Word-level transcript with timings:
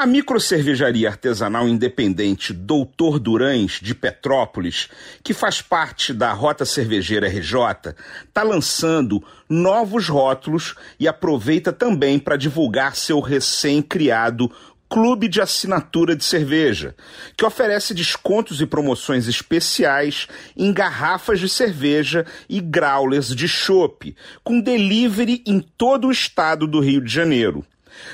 A 0.00 0.06
microcervejaria 0.06 1.10
artesanal 1.10 1.68
independente 1.68 2.54
Doutor 2.54 3.18
Durães, 3.18 3.72
de 3.82 3.94
Petrópolis, 3.94 4.88
que 5.22 5.34
faz 5.34 5.60
parte 5.60 6.14
da 6.14 6.32
Rota 6.32 6.64
Cervejeira 6.64 7.28
RJ, 7.28 7.94
está 8.26 8.42
lançando 8.42 9.22
novos 9.46 10.08
rótulos 10.08 10.74
e 10.98 11.06
aproveita 11.06 11.70
também 11.70 12.18
para 12.18 12.38
divulgar 12.38 12.96
seu 12.96 13.20
recém-criado 13.20 14.50
Clube 14.88 15.28
de 15.28 15.42
Assinatura 15.42 16.16
de 16.16 16.24
Cerveja, 16.24 16.96
que 17.36 17.44
oferece 17.44 17.92
descontos 17.92 18.62
e 18.62 18.66
promoções 18.66 19.28
especiais 19.28 20.28
em 20.56 20.72
garrafas 20.72 21.38
de 21.38 21.48
cerveja 21.50 22.24
e 22.48 22.58
growlers 22.58 23.36
de 23.36 23.46
chopp, 23.46 24.16
com 24.42 24.62
delivery 24.62 25.42
em 25.46 25.60
todo 25.60 26.08
o 26.08 26.10
estado 26.10 26.66
do 26.66 26.80
Rio 26.80 27.02
de 27.02 27.12
Janeiro. 27.12 27.62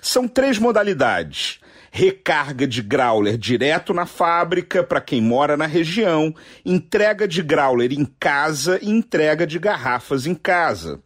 São 0.00 0.28
três 0.28 0.58
modalidades: 0.58 1.58
recarga 1.94 2.66
de 2.66 2.80
growler 2.80 3.36
direto 3.36 3.92
na 3.92 4.06
fábrica 4.06 4.82
para 4.82 4.98
quem 4.98 5.20
mora 5.20 5.58
na 5.58 5.66
região, 5.66 6.34
entrega 6.64 7.28
de 7.28 7.42
growler 7.42 7.92
em 7.92 8.06
casa 8.18 8.78
e 8.80 8.88
entrega 8.88 9.46
de 9.46 9.58
garrafas 9.58 10.26
em 10.26 10.34
casa. 10.34 11.00